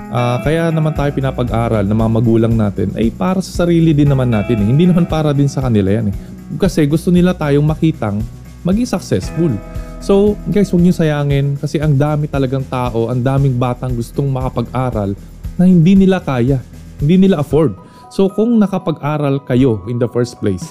Ah, 0.08 0.40
kaya 0.40 0.72
naman 0.72 0.96
tayo 0.96 1.12
pinapag-aral 1.12 1.84
ng 1.84 1.92
mga 1.92 2.10
magulang 2.16 2.54
natin 2.56 2.88
ay 2.96 3.12
para 3.12 3.44
sa 3.44 3.64
sarili 3.64 3.92
din 3.92 4.08
naman 4.08 4.32
natin. 4.32 4.56
Eh. 4.64 4.66
Hindi 4.72 4.88
naman 4.88 5.04
para 5.04 5.36
din 5.36 5.52
sa 5.52 5.60
kanila 5.60 6.00
yan. 6.00 6.08
Eh. 6.08 6.14
Kasi 6.56 6.88
gusto 6.88 7.12
nila 7.12 7.36
tayong 7.36 7.64
makitang 7.64 8.24
maging 8.64 8.88
successful. 8.88 9.52
So 10.00 10.32
guys, 10.48 10.72
huwag 10.72 10.80
niyo 10.80 10.96
sayangin 10.96 11.60
kasi 11.60 11.76
ang 11.76 11.92
dami 11.92 12.24
talagang 12.24 12.64
tao, 12.72 13.12
ang 13.12 13.20
daming 13.20 13.60
batang 13.60 13.92
gustong 13.92 14.32
makapag-aral 14.32 15.12
na 15.60 15.68
hindi 15.68 15.92
nila 15.92 16.24
kaya, 16.24 16.56
hindi 17.04 17.28
nila 17.28 17.44
afford. 17.44 17.76
So 18.08 18.32
kung 18.32 18.56
nakapag-aral 18.56 19.44
kayo 19.44 19.84
in 19.92 20.00
the 20.00 20.08
first 20.08 20.40
place, 20.40 20.64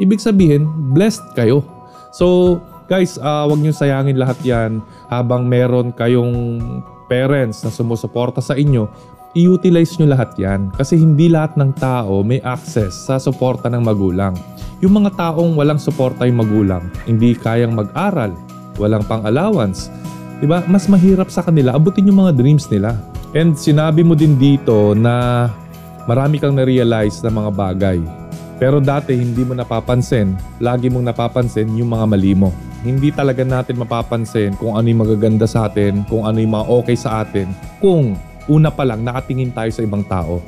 ibig 0.00 0.20
sabihin, 0.22 0.68
blessed 0.92 1.24
kayo. 1.34 1.64
So 2.12 2.60
guys, 2.92 3.16
uh, 3.16 3.48
huwag 3.48 3.60
niyo 3.64 3.72
sayangin 3.72 4.20
lahat 4.20 4.36
yan 4.44 4.84
habang 5.08 5.48
meron 5.48 5.96
kayong 5.96 6.60
parents 7.08 7.64
na 7.64 7.72
sumusuporta 7.72 8.40
sa 8.44 8.52
inyo, 8.56 8.88
i-utilize 9.32 9.96
nyo 9.96 10.12
lahat 10.12 10.36
yan. 10.36 10.68
Kasi 10.76 11.00
hindi 11.00 11.28
lahat 11.32 11.56
ng 11.56 11.72
tao 11.76 12.20
may 12.20 12.40
access 12.44 13.08
sa 13.08 13.16
suporta 13.16 13.72
ng 13.72 13.80
magulang. 13.80 14.36
Yung 14.84 14.92
mga 14.92 15.16
taong 15.16 15.56
walang 15.56 15.80
suporta 15.80 16.28
yung 16.28 16.44
magulang, 16.44 16.84
hindi 17.08 17.32
kayang 17.32 17.72
mag-aral, 17.72 18.34
walang 18.76 19.04
pang-allowance, 19.08 19.88
diba? 20.42 20.60
mas 20.66 20.90
mahirap 20.90 21.30
sa 21.30 21.44
kanila 21.44 21.76
abutin 21.76 22.08
yung 22.08 22.28
mga 22.28 22.36
dreams 22.36 22.68
nila. 22.68 22.98
And 23.32 23.56
sinabi 23.56 24.04
mo 24.04 24.12
din 24.12 24.36
dito 24.36 24.92
na 24.92 25.48
marami 26.04 26.36
kang 26.36 26.52
na-realize 26.52 27.24
na 27.24 27.32
mga 27.32 27.50
bagay. 27.56 28.21
Pero 28.62 28.78
dati 28.78 29.18
hindi 29.18 29.42
mo 29.42 29.58
napapansin, 29.58 30.38
lagi 30.62 30.86
mong 30.86 31.10
napapansin 31.10 31.66
yung 31.74 31.90
mga 31.90 32.06
mali 32.06 32.38
mo 32.38 32.54
hindi 32.82 33.14
talaga 33.14 33.46
natin 33.46 33.78
mapapansin 33.78 34.58
kung 34.58 34.74
ano 34.74 34.86
yung 34.90 35.06
magaganda 35.06 35.46
sa 35.46 35.70
atin, 35.70 36.02
kung 36.10 36.26
ano 36.26 36.42
yung 36.42 36.58
mga 36.58 36.66
okay 36.66 36.98
sa 36.98 37.22
atin, 37.22 37.46
kung 37.78 38.18
una 38.50 38.74
pa 38.74 38.82
lang 38.82 39.06
nakatingin 39.06 39.54
tayo 39.54 39.70
sa 39.70 39.86
ibang 39.86 40.02
tao. 40.02 40.42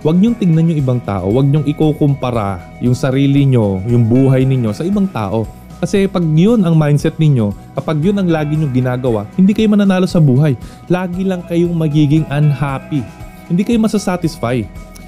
Huwag 0.00 0.16
niyong 0.20 0.36
tingnan 0.36 0.72
yung 0.72 0.80
ibang 0.80 1.00
tao, 1.04 1.28
huwag 1.28 1.48
niyong 1.48 1.68
ikukumpara 1.68 2.80
yung 2.80 2.96
sarili 2.96 3.44
niyo, 3.44 3.80
yung 3.88 4.04
buhay 4.08 4.48
ninyo 4.48 4.72
sa 4.72 4.84
ibang 4.84 5.08
tao. 5.08 5.44
Kasi 5.80 6.08
pag 6.08 6.24
yun 6.24 6.64
ang 6.64 6.72
mindset 6.72 7.20
ninyo, 7.20 7.52
kapag 7.76 8.00
yun 8.00 8.16
ang 8.16 8.28
lagi 8.32 8.56
niyong 8.56 8.72
ginagawa, 8.72 9.28
hindi 9.36 9.52
kayo 9.52 9.68
mananalo 9.68 10.08
sa 10.08 10.20
buhay. 10.20 10.56
Lagi 10.88 11.24
lang 11.24 11.44
kayong 11.44 11.76
magiging 11.76 12.24
unhappy. 12.32 13.04
Hindi 13.48 13.60
kayo 13.60 13.76
masasatisfy. 13.80 14.64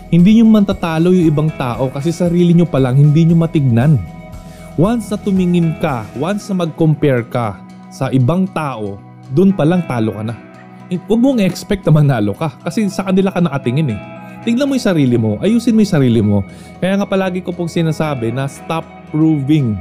Hindi 0.07 0.39
nyo 0.39 0.47
matatalo 0.47 1.11
yung 1.11 1.27
ibang 1.27 1.51
tao 1.59 1.91
kasi 1.91 2.15
sarili 2.15 2.55
nyo 2.55 2.63
pa 2.63 2.79
lang 2.79 2.95
hindi 2.95 3.27
nyo 3.27 3.43
matignan. 3.43 3.99
Once 4.79 5.11
na 5.11 5.19
tumingin 5.19 5.75
ka, 5.83 6.07
once 6.15 6.47
na 6.53 6.63
mag-compare 6.63 7.27
ka 7.27 7.59
sa 7.91 8.13
ibang 8.15 8.47
tao, 8.55 9.03
dun 9.35 9.51
pa 9.51 9.67
lang 9.67 9.83
talo 9.91 10.15
ka 10.15 10.23
na. 10.23 10.35
Huwag 11.11 11.19
mong 11.19 11.43
expect 11.43 11.83
na 11.83 11.91
manalo 11.91 12.39
ka 12.39 12.55
kasi 12.63 12.87
sa 12.87 13.03
kanila 13.11 13.35
ka 13.35 13.43
nakatingin 13.43 13.99
eh. 13.99 14.01
Tignan 14.47 14.71
mo 14.71 14.79
yung 14.79 14.87
sarili 14.87 15.19
mo, 15.19 15.43
ayusin 15.43 15.75
mo 15.75 15.83
yung 15.83 15.95
sarili 15.99 16.23
mo. 16.23 16.47
Kaya 16.79 17.03
nga 17.03 17.07
palagi 17.11 17.43
ko 17.43 17.51
pong 17.51 17.67
sinasabi 17.67 18.31
na 18.31 18.47
stop 18.47 18.87
proving 19.11 19.75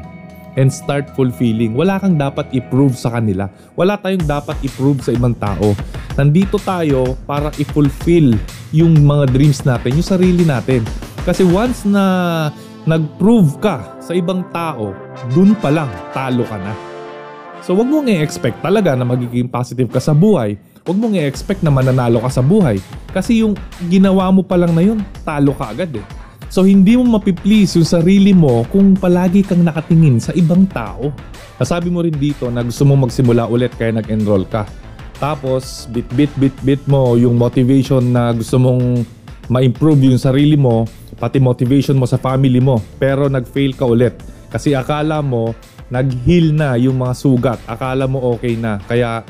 and 0.57 0.73
start 0.73 1.05
fulfilling. 1.13 1.77
Wala 1.77 2.01
kang 2.01 2.17
dapat 2.17 2.49
i-prove 2.49 2.97
sa 2.97 3.13
kanila. 3.13 3.45
Wala 3.77 3.93
tayong 4.01 4.25
dapat 4.25 4.57
i-prove 4.65 5.05
sa 5.05 5.13
ibang 5.13 5.37
tao. 5.37 5.77
Nandito 6.15 6.55
tayo 6.63 7.19
para 7.27 7.51
i-fulfill 7.59 8.39
yung 8.71 9.03
mga 9.03 9.35
dreams 9.35 9.67
natin, 9.67 9.99
yung 9.99 10.07
sarili 10.07 10.47
natin. 10.47 10.79
Kasi 11.27 11.43
once 11.43 11.83
na 11.83 12.03
nag-prove 12.87 13.59
ka 13.59 13.99
sa 13.99 14.15
ibang 14.15 14.47
tao, 14.55 14.95
dun 15.35 15.51
pa 15.59 15.67
lang 15.67 15.91
talo 16.15 16.47
ka 16.47 16.55
na. 16.55 16.71
So 17.59 17.75
wag 17.75 17.91
mong 17.91 18.07
i-expect 18.07 18.63
talaga 18.63 18.95
na 18.95 19.03
magiging 19.03 19.51
positive 19.51 19.91
ka 19.91 19.99
sa 19.99 20.15
buhay. 20.15 20.55
Wag 20.87 20.95
mong 20.95 21.19
i-expect 21.19 21.65
na 21.65 21.73
mananalo 21.73 22.23
ka 22.23 22.31
sa 22.31 22.39
buhay. 22.39 22.79
Kasi 23.11 23.43
yung 23.43 23.57
ginawa 23.91 24.31
mo 24.31 24.39
pa 24.39 24.55
lang 24.55 24.71
na 24.71 24.87
yun, 24.87 25.03
talo 25.27 25.51
ka 25.51 25.75
agad 25.75 25.91
eh. 25.99 26.05
So 26.47 26.63
hindi 26.63 26.95
mo 26.95 27.19
mapiplease 27.19 27.75
yung 27.75 27.89
sarili 27.89 28.31
mo 28.31 28.63
kung 28.71 28.95
palagi 28.95 29.43
kang 29.43 29.67
nakatingin 29.67 30.23
sa 30.23 30.31
ibang 30.31 30.63
tao. 30.71 31.11
Nasabi 31.59 31.91
mo 31.91 31.99
rin 31.99 32.15
dito 32.15 32.47
na 32.47 32.63
gusto 32.63 32.87
mong 32.87 33.11
magsimula 33.11 33.51
ulit 33.51 33.75
kaya 33.75 33.91
nag-enroll 33.91 34.47
ka. 34.47 34.63
Tapos 35.17 35.87
bit 35.91 36.07
bit 36.13 36.31
bit 36.35 36.55
bit 36.61 36.81
mo 36.85 37.15
yung 37.15 37.39
motivation 37.39 38.03
na 38.11 38.35
gusto 38.35 38.59
mong 38.59 39.07
ma-improve 39.47 40.09
yung 40.09 40.19
sarili 40.19 40.57
mo 40.57 40.89
pati 41.15 41.39
motivation 41.39 41.95
mo 41.95 42.03
sa 42.03 42.19
family 42.19 42.59
mo. 42.59 42.83
Pero 42.99 43.31
nag-fail 43.31 43.73
ka 43.75 43.87
ulit. 43.87 44.15
Kasi 44.51 44.75
akala 44.75 45.23
mo 45.23 45.55
nag-heal 45.87 46.51
na 46.51 46.75
yung 46.75 46.99
mga 46.99 47.13
sugat. 47.15 47.59
Akala 47.69 48.09
mo 48.09 48.35
okay 48.35 48.57
na. 48.59 48.81
Kaya 48.83 49.23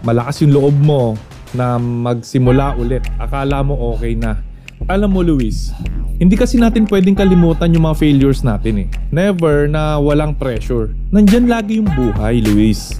malakas 0.00 0.40
yung 0.46 0.56
loob 0.56 0.76
mo 0.78 1.18
na 1.52 1.76
magsimula 1.76 2.78
ulit. 2.80 3.04
Akala 3.20 3.60
mo 3.60 3.96
okay 3.96 4.16
na. 4.16 4.40
Alam 4.88 5.10
mo 5.10 5.20
Luis 5.26 5.74
hindi 6.18 6.34
kasi 6.34 6.58
natin 6.58 6.82
pwedeng 6.90 7.14
kalimutan 7.14 7.70
yung 7.70 7.86
mga 7.86 7.98
failures 8.02 8.42
natin 8.42 8.74
eh. 8.82 8.88
Never 9.14 9.70
na 9.70 10.02
walang 10.02 10.34
pressure. 10.34 10.90
Nandyan 11.14 11.46
lagi 11.46 11.78
yung 11.78 11.86
buhay 11.94 12.42
Luis 12.42 12.98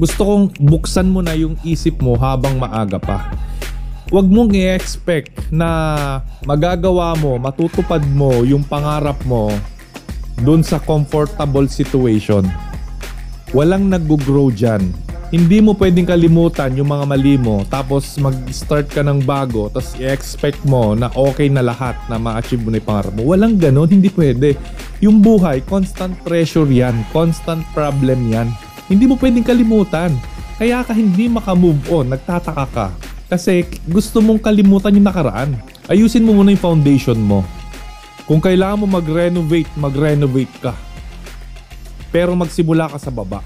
gusto 0.00 0.20
kong 0.26 0.44
buksan 0.58 1.08
mo 1.08 1.22
na 1.22 1.34
yung 1.34 1.54
isip 1.62 2.02
mo 2.02 2.18
habang 2.18 2.58
maaga 2.58 2.98
pa 2.98 3.30
Huwag 4.14 4.28
mong 4.28 4.52
i-expect 4.52 5.48
na 5.48 5.68
magagawa 6.44 7.16
mo, 7.16 7.34
matutupad 7.34 8.04
mo 8.12 8.44
yung 8.44 8.60
pangarap 8.60 9.16
mo 9.24 9.48
doon 10.44 10.60
sa 10.60 10.76
comfortable 10.76 11.64
situation. 11.66 12.44
Walang 13.56 13.88
nag-grow 13.88 14.52
dyan. 14.52 14.92
Hindi 15.34 15.58
mo 15.58 15.74
pwedeng 15.74 16.06
kalimutan 16.06 16.78
yung 16.78 16.94
mga 16.94 17.04
mali 17.10 17.34
mo 17.34 17.66
tapos 17.66 18.14
mag-start 18.20 18.86
ka 18.86 19.02
ng 19.02 19.24
bago 19.26 19.66
tapos 19.66 19.98
i-expect 19.98 20.62
mo 20.62 20.94
na 20.94 21.10
okay 21.18 21.50
na 21.50 21.64
lahat 21.64 21.98
na 22.06 22.14
ma-achieve 22.14 22.62
mo 22.62 22.70
na 22.70 22.78
yung 22.78 22.86
pangarap 22.86 23.12
mo. 23.18 23.22
Walang 23.34 23.58
ganun, 23.58 23.88
hindi 23.88 24.14
pwede. 24.14 24.54
Yung 25.02 25.24
buhay, 25.24 25.64
constant 25.66 26.14
pressure 26.22 26.70
yan, 26.70 27.02
constant 27.10 27.66
problem 27.74 28.30
yan. 28.30 28.46
Hindi 28.86 29.04
mo 29.08 29.16
pwedeng 29.16 29.46
kalimutan. 29.46 30.12
Kaya 30.54 30.86
ka 30.86 30.94
hindi 30.94 31.26
makamove 31.26 31.82
on, 31.90 32.14
nagtataka 32.14 32.66
ka 32.70 32.88
kasi 33.24 33.66
gusto 33.88 34.22
mong 34.22 34.38
kalimutan 34.38 34.94
yung 34.94 35.08
nakaraan. 35.10 35.58
Ayusin 35.90 36.22
mo 36.22 36.36
muna 36.36 36.52
yung 36.52 36.62
foundation 36.62 37.18
mo. 37.18 37.42
Kung 38.30 38.40
kailangan 38.40 38.84
mo 38.84 38.86
mag-renovate, 38.88 39.68
mag-renovate 39.74 40.54
ka. 40.62 40.72
Pero 42.14 42.36
magsimula 42.38 42.88
ka 42.88 42.96
sa 43.00 43.10
baba. 43.10 43.42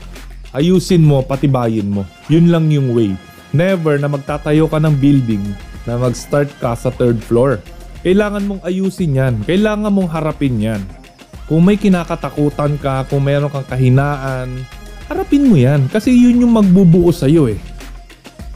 Ayusin 0.52 1.02
mo, 1.02 1.24
patibayin 1.24 1.88
mo. 1.88 2.04
Yun 2.28 2.52
lang 2.52 2.68
yung 2.68 2.92
way. 2.92 3.16
Never 3.54 3.96
na 3.96 4.12
magtatayo 4.12 4.68
ka 4.68 4.76
ng 4.76 4.92
building 4.98 5.42
na 5.88 5.96
mag-start 5.96 6.52
ka 6.60 6.76
sa 6.76 6.92
third 6.92 7.16
floor. 7.24 7.56
Kailangan 8.04 8.44
mong 8.44 8.62
ayusin 8.68 9.18
yan. 9.18 9.34
Kailangan 9.48 9.88
mong 9.88 10.10
harapin 10.12 10.60
yan. 10.60 10.82
Kung 11.48 11.64
may 11.64 11.80
kinakatakutan 11.80 12.76
ka, 12.76 13.08
kung 13.08 13.24
meron 13.24 13.48
kang 13.48 13.64
kahinaan, 13.64 14.68
harapin 15.08 15.48
mo 15.48 15.56
yan. 15.56 15.88
Kasi 15.88 16.12
yun 16.12 16.44
yung 16.44 16.52
magbubuo 16.52 17.08
sa'yo 17.10 17.48
eh. 17.48 17.58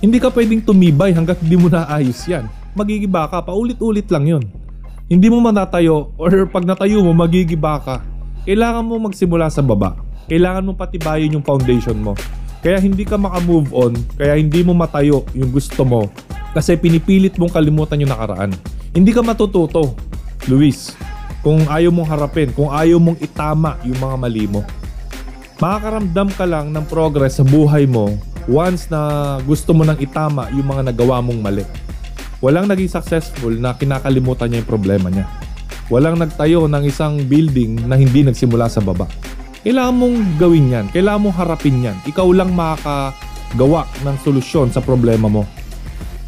Hindi 0.04 0.21
ka 0.21 0.28
pwedeng 0.30 0.62
tumibay 0.62 1.16
hanggat 1.16 1.40
hindi 1.40 1.56
mo 1.56 1.73
naayos 1.73 2.21
yan. 2.28 2.47
Magigiba 2.76 3.26
ka, 3.26 3.40
paulit-ulit 3.40 4.06
lang 4.12 4.25
yon. 4.28 4.44
Hindi 5.09 5.28
mo 5.28 5.40
manatayo 5.40 6.12
or 6.21 6.47
pag 6.49 6.64
natayo 6.64 7.00
mo, 7.04 7.12
magigiba 7.16 7.80
ka. 7.80 8.04
Kailangan 8.44 8.85
mo 8.85 8.99
magsimula 8.99 9.49
sa 9.49 9.64
baba. 9.64 9.97
Kailangan 10.26 10.64
mo 10.64 10.73
patibayin 10.76 11.35
yung 11.35 11.44
foundation 11.44 11.99
mo. 12.00 12.12
Kaya 12.62 12.78
hindi 12.78 13.02
ka 13.02 13.18
makamove 13.18 13.75
on, 13.75 13.92
kaya 14.14 14.38
hindi 14.38 14.62
mo 14.62 14.71
matayo 14.71 15.26
yung 15.35 15.50
gusto 15.50 15.82
mo. 15.82 16.06
Kasi 16.54 16.78
pinipilit 16.78 17.35
mong 17.35 17.59
kalimutan 17.59 17.99
yung 17.99 18.14
nakaraan. 18.14 18.54
Hindi 18.94 19.11
ka 19.11 19.25
matututo, 19.25 19.99
Luis, 20.47 20.94
kung 21.42 21.66
ayaw 21.66 21.90
mong 21.90 22.09
harapin, 22.11 22.54
kung 22.54 22.71
ayaw 22.71 23.02
mong 23.02 23.18
itama 23.18 23.78
yung 23.82 23.99
mga 23.99 24.16
mali 24.18 24.47
mo. 24.47 24.62
Makakaramdam 25.61 26.28
ka 26.32 26.44
lang 26.49 26.73
ng 26.73 26.85
progress 26.88 27.37
sa 27.40 27.44
buhay 27.44 27.85
mo 27.85 28.16
once 28.49 28.88
na 28.88 29.37
gusto 29.44 29.76
mo 29.76 29.85
nang 29.85 30.00
itama 30.00 30.49
yung 30.54 30.66
mga 30.73 30.90
nagawa 30.90 31.21
mong 31.21 31.40
mali. 31.42 31.64
Walang 32.42 32.66
naging 32.66 32.90
successful 32.90 33.54
na 33.54 33.76
kinakalimutan 33.76 34.50
niya 34.50 34.64
yung 34.64 34.71
problema 34.71 35.09
niya. 35.12 35.30
Walang 35.92 36.18
nagtayo 36.18 36.66
ng 36.66 36.85
isang 36.88 37.23
building 37.28 37.87
na 37.87 37.94
hindi 37.94 38.26
nagsimula 38.26 38.66
sa 38.66 38.82
baba. 38.82 39.06
Kailangan 39.62 39.94
mong 39.94 40.16
gawin 40.42 40.75
yan. 40.75 40.87
Kailangan 40.90 41.23
mong 41.23 41.37
harapin 41.38 41.87
yan. 41.87 41.97
Ikaw 42.02 42.26
lang 42.35 42.50
makakagawa 42.50 43.87
ng 44.02 44.16
solusyon 44.26 44.75
sa 44.75 44.82
problema 44.82 45.30
mo. 45.30 45.47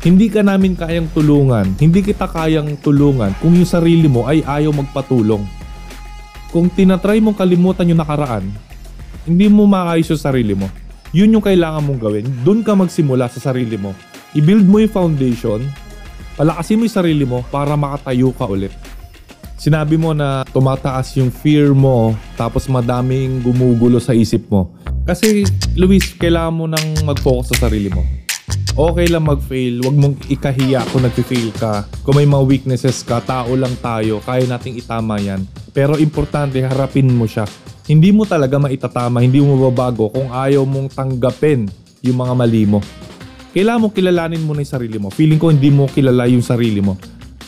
Hindi 0.07 0.31
ka 0.31 0.47
namin 0.47 0.78
kayang 0.78 1.11
tulungan. 1.11 1.75
Hindi 1.81 2.04
kita 2.04 2.31
kayang 2.31 2.78
tulungan 2.78 3.35
kung 3.43 3.59
yung 3.59 3.66
sarili 3.66 4.07
mo 4.07 4.31
ay 4.31 4.47
ayaw 4.47 4.71
magpatulong. 4.71 5.43
Kung 6.54 6.71
tinatry 6.71 7.19
mong 7.19 7.35
kalimutan 7.35 7.90
yung 7.90 7.99
nakaraan, 7.99 8.47
hindi 9.25 9.49
mo 9.49 9.64
maayos 9.64 10.09
yung 10.12 10.21
sarili 10.21 10.54
mo 10.54 10.69
yun 11.14 11.31
yung 11.31 11.47
kailangan 11.47 11.87
mong 11.87 12.00
gawin. 12.02 12.26
Doon 12.43 12.66
ka 12.66 12.75
magsimula 12.75 13.31
sa 13.31 13.38
sarili 13.38 13.78
mo. 13.78 13.95
I-build 14.35 14.66
mo 14.66 14.83
yung 14.83 14.90
foundation, 14.90 15.62
palakasin 16.35 16.83
mo 16.83 16.90
yung 16.90 16.99
sarili 16.99 17.23
mo 17.23 17.47
para 17.54 17.78
makatayo 17.78 18.35
ka 18.35 18.50
ulit. 18.50 18.75
Sinabi 19.54 19.95
mo 19.95 20.11
na 20.11 20.43
tumataas 20.50 21.14
yung 21.14 21.31
fear 21.31 21.71
mo 21.71 22.19
tapos 22.35 22.66
madaming 22.66 23.38
gumugulo 23.47 24.02
sa 24.02 24.11
isip 24.11 24.50
mo. 24.50 24.75
Kasi 25.07 25.47
Luis, 25.78 26.19
kailangan 26.19 26.54
mo 26.59 26.66
nang 26.66 27.07
mag-focus 27.07 27.54
sa 27.54 27.71
sarili 27.71 27.95
mo. 27.95 28.02
Okay 28.75 29.07
lang 29.07 29.23
mag-fail, 29.23 29.87
wag 29.87 29.95
mong 29.95 30.19
ikahiya 30.26 30.83
kung 30.90 31.07
nag-fail 31.07 31.54
ka. 31.54 31.87
Kung 32.02 32.19
may 32.19 32.26
mga 32.26 32.43
weaknesses 32.43 33.07
ka, 33.07 33.23
tao 33.23 33.54
lang 33.54 33.78
tayo, 33.78 34.19
kaya 34.19 34.43
nating 34.50 34.83
itama 34.83 35.23
yan. 35.23 35.47
Pero 35.71 35.95
importante, 35.95 36.59
harapin 36.59 37.07
mo 37.07 37.31
siya. 37.31 37.47
Hindi 37.85 38.17
mo 38.17 38.25
talaga 38.25 38.57
maitatama, 38.57 39.21
hindi 39.21 39.45
mo 39.45 39.61
mababago 39.61 40.09
kung 40.09 40.33
ayaw 40.33 40.64
mong 40.64 40.97
tanggapin 40.97 41.69
yung 42.00 42.17
mga 42.17 42.33
mali 42.33 42.64
mo. 42.64 42.81
Kailangan 43.53 43.81
mo 43.85 43.88
kilalanin 43.93 44.41
mo 44.41 44.57
na 44.57 44.64
yung 44.64 44.73
sarili 44.73 44.97
mo. 44.97 45.12
Feeling 45.12 45.37
ko 45.37 45.53
hindi 45.53 45.69
mo 45.69 45.85
kilala 45.93 46.25
yung 46.25 46.41
sarili 46.41 46.81
mo. 46.81 46.97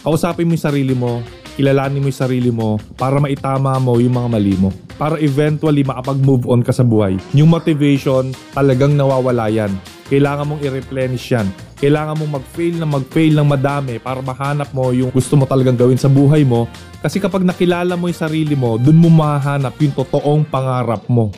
Kausapin 0.04 0.44
mo 0.44 0.52
yung 0.52 0.66
sarili 0.68 0.92
mo, 0.92 1.24
kilalanin 1.56 2.04
mo 2.04 2.12
yung 2.12 2.22
sarili 2.22 2.52
mo 2.52 2.76
para 3.00 3.16
maitama 3.16 3.80
mo 3.80 3.96
yung 3.96 4.12
mga 4.12 4.28
mali 4.28 4.54
mo. 4.60 4.68
Para 5.00 5.16
eventually 5.20 5.82
makapag-move 5.82 6.44
on 6.44 6.60
ka 6.60 6.70
sa 6.72 6.84
buhay. 6.84 7.16
Yung 7.32 7.48
motivation, 7.48 8.30
talagang 8.52 8.92
nawawala 8.92 9.48
yan. 9.48 9.72
Kailangan 10.12 10.46
mong 10.46 10.62
i-replenish 10.62 11.32
yan. 11.32 11.48
Kailangan 11.76 12.16
mong 12.16 12.40
mag-fail 12.40 12.74
na 12.76 12.86
mag-fail 12.88 13.34
ng 13.36 13.48
madami 13.48 13.94
para 14.00 14.20
mahanap 14.20 14.70
mo 14.72 14.92
yung 14.92 15.10
gusto 15.12 15.34
mo 15.36 15.44
talagang 15.44 15.76
gawin 15.76 16.00
sa 16.00 16.08
buhay 16.08 16.44
mo. 16.44 16.68
Kasi 17.00 17.20
kapag 17.20 17.44
nakilala 17.44 17.98
mo 17.98 18.08
yung 18.08 18.20
sarili 18.20 18.54
mo, 18.54 18.76
dun 18.76 18.96
mo 19.00 19.08
mahanap 19.12 19.76
yung 19.80 19.92
totoong 19.92 20.46
pangarap 20.46 21.04
mo. 21.10 21.32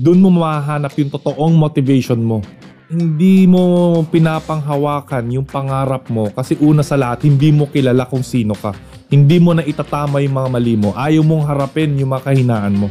Dun 0.00 0.20
mo 0.20 0.32
mahanap 0.32 0.96
yung 0.96 1.12
totoong 1.12 1.54
motivation 1.56 2.20
mo 2.20 2.40
hindi 2.90 3.46
mo 3.46 4.02
pinapanghawakan 4.02 5.30
yung 5.30 5.46
pangarap 5.46 6.10
mo 6.10 6.26
kasi 6.34 6.58
una 6.58 6.82
sa 6.82 6.98
lahat, 6.98 7.22
hindi 7.22 7.54
mo 7.54 7.70
kilala 7.70 8.02
kung 8.10 8.26
sino 8.26 8.58
ka. 8.58 8.74
Hindi 9.06 9.38
mo 9.38 9.54
na 9.54 9.62
itatama 9.62 10.18
yung 10.18 10.34
mga 10.34 10.48
mali 10.50 10.74
mo. 10.74 10.90
Ayaw 10.98 11.22
mong 11.22 11.46
harapin 11.46 11.94
yung 12.02 12.10
mga 12.10 12.26
kahinaan 12.26 12.74
mo. 12.74 12.90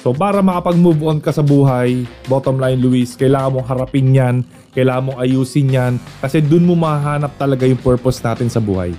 So 0.00 0.16
para 0.16 0.40
makapag-move 0.40 1.04
on 1.04 1.20
ka 1.20 1.28
sa 1.28 1.44
buhay, 1.44 2.08
bottom 2.24 2.56
line 2.56 2.80
Luis, 2.80 3.12
kailangan 3.20 3.60
mong 3.60 3.68
harapin 3.68 4.16
yan, 4.16 4.36
kailangan 4.72 5.12
mong 5.12 5.20
ayusin 5.20 5.76
yan, 5.76 5.94
kasi 6.24 6.40
dun 6.40 6.64
mo 6.64 6.72
mahanap 6.72 7.36
talaga 7.36 7.68
yung 7.68 7.80
purpose 7.80 8.24
natin 8.24 8.48
sa 8.48 8.64
buhay. 8.64 8.96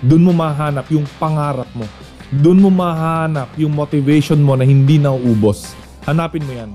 Dun 0.00 0.24
mo 0.24 0.32
mahanap 0.32 0.88
yung 0.88 1.04
pangarap 1.20 1.68
mo. 1.76 1.84
Dun 2.32 2.56
mo 2.56 2.72
mahanap 2.72 3.52
yung 3.60 3.76
motivation 3.76 4.40
mo 4.40 4.56
na 4.56 4.64
hindi 4.64 4.96
nauubos. 4.96 5.76
Hanapin 6.08 6.44
mo 6.46 6.52
yan. 6.56 6.72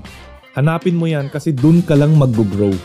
Hanapin 0.52 1.00
mo 1.00 1.08
yan 1.08 1.32
kasi 1.32 1.48
dun 1.56 1.80
ka 1.80 1.96
lang 1.96 2.12
mag-grow. 2.12 2.76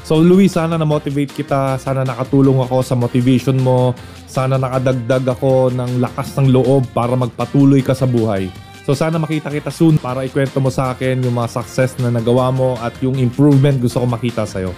So 0.00 0.18
Luis, 0.18 0.56
sana 0.56 0.80
na-motivate 0.80 1.30
kita, 1.30 1.76
sana 1.76 2.02
nakatulong 2.08 2.64
ako 2.64 2.82
sa 2.82 2.96
motivation 2.96 3.60
mo, 3.60 3.92
sana 4.24 4.56
nakadagdag 4.56 5.22
ako 5.22 5.70
ng 5.70 6.00
lakas 6.00 6.34
ng 6.40 6.50
loob 6.50 6.88
para 6.96 7.12
magpatuloy 7.14 7.84
ka 7.84 7.92
sa 7.92 8.08
buhay. 8.08 8.48
So 8.88 8.96
sana 8.96 9.20
makita 9.20 9.52
kita 9.52 9.68
soon 9.68 10.00
para 10.00 10.24
ikwento 10.24 10.58
mo 10.58 10.72
sa 10.72 10.96
akin 10.96 11.20
yung 11.20 11.36
mga 11.36 11.62
success 11.62 11.94
na 12.00 12.10
nagawa 12.10 12.48
mo 12.50 12.74
at 12.80 12.96
yung 13.04 13.20
improvement 13.20 13.76
gusto 13.78 14.00
ko 14.02 14.06
makita 14.08 14.48
sa'yo. 14.48 14.72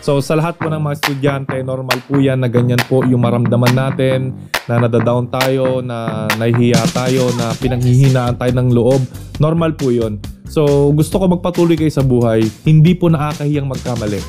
So 0.00 0.18
sa 0.24 0.34
lahat 0.34 0.56
po 0.56 0.72
ng 0.72 0.80
mga 0.80 0.96
estudyante, 0.96 1.56
normal 1.60 2.00
po 2.08 2.18
yan 2.18 2.42
na 2.42 2.48
ganyan 2.48 2.80
po 2.88 3.04
yung 3.04 3.20
maramdaman 3.22 3.72
natin, 3.72 4.32
na 4.64 4.80
nadadown 4.80 5.28
tayo, 5.28 5.84
na 5.84 6.24
nahihiya 6.40 6.82
tayo, 6.96 7.28
na 7.36 7.52
pinanghihinaan 7.56 8.36
tayo 8.40 8.52
ng 8.58 8.68
loob. 8.72 9.00
Normal 9.38 9.76
po 9.76 9.92
yun. 9.92 10.18
So, 10.54 10.94
gusto 10.94 11.18
ko 11.18 11.26
magpatuloy 11.26 11.74
kayo 11.74 11.90
sa 11.90 12.06
buhay. 12.06 12.46
Hindi 12.62 12.94
po 12.94 13.10
nakakahiyang 13.10 13.66
magkamali. 13.66 14.22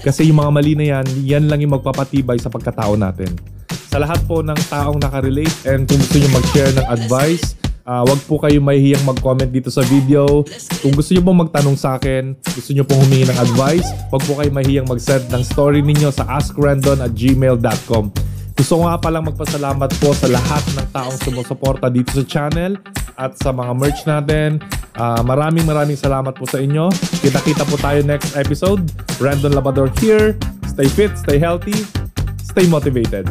Kasi 0.00 0.24
yung 0.24 0.40
mga 0.40 0.48
mali 0.48 0.72
na 0.72 0.86
yan, 0.96 1.06
yan 1.28 1.44
lang 1.44 1.60
yung 1.60 1.76
magpapatibay 1.76 2.40
sa 2.40 2.48
pagkatao 2.48 2.96
natin. 2.96 3.36
Sa 3.92 4.00
lahat 4.00 4.16
po 4.24 4.40
ng 4.40 4.56
taong 4.72 4.96
nakarelate 4.96 5.52
and 5.68 5.84
kung 5.84 6.00
gusto 6.00 6.16
nyo 6.16 6.30
mag-share 6.40 6.72
ng 6.72 6.86
advice, 6.88 7.52
uh, 7.84 8.00
wag 8.00 8.20
po 8.24 8.40
kayo 8.40 8.64
mahihiyang 8.64 9.04
mag-comment 9.04 9.52
dito 9.52 9.68
sa 9.68 9.84
video. 9.84 10.40
Kung 10.80 10.96
gusto 10.96 11.12
nyo 11.12 11.20
pong 11.20 11.40
magtanong 11.44 11.76
sa 11.76 12.00
akin, 12.00 12.32
gusto 12.40 12.72
nyo 12.72 12.88
pong 12.88 13.04
humingi 13.04 13.28
ng 13.28 13.36
advice, 13.36 13.92
wag 14.08 14.24
po 14.24 14.40
kayo 14.40 14.48
mahihiyang 14.48 14.88
mag-send 14.88 15.28
ng 15.28 15.44
story 15.44 15.84
ninyo 15.84 16.08
sa 16.08 16.24
askrandon 16.40 17.04
at 17.04 17.12
gmail.com. 17.12 18.08
Gusto 18.56 18.72
ko 18.72 18.88
nga 18.88 18.96
palang 18.96 19.28
magpasalamat 19.28 19.90
po 20.00 20.16
sa 20.16 20.32
lahat 20.32 20.64
ng 20.80 20.86
taong 20.96 21.18
sumusuporta 21.28 21.92
dito 21.92 22.16
sa 22.16 22.24
channel 22.24 22.80
at 23.20 23.36
sa 23.36 23.52
mga 23.52 23.72
merch 23.76 24.00
natin. 24.08 24.64
Uh, 24.98 25.22
maraming 25.22 25.62
maraming 25.62 25.94
salamat 25.94 26.34
po 26.34 26.42
sa 26.50 26.58
inyo. 26.58 26.90
Kita-kita 27.22 27.62
po 27.70 27.78
tayo 27.78 28.02
next 28.02 28.34
episode. 28.34 28.82
Brandon 29.14 29.54
Labador 29.54 29.94
here. 30.02 30.34
Stay 30.66 30.90
fit, 30.90 31.14
stay 31.14 31.38
healthy, 31.38 31.86
stay 32.42 32.66
motivated. 32.66 33.30